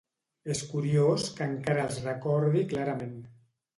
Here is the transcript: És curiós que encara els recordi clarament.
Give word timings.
És 0.53 0.61
curiós 0.69 1.27
que 1.39 1.47
encara 1.49 1.85
els 1.91 1.99
recordi 2.09 2.65
clarament. 2.73 3.17